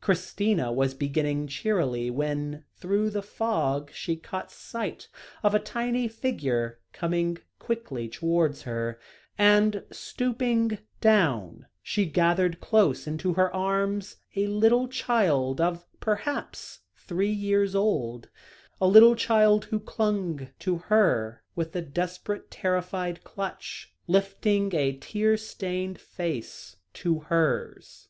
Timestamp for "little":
14.48-14.88, 18.88-19.14